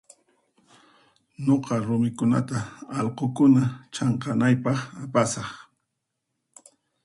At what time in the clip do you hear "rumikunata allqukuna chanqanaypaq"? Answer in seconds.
1.85-4.77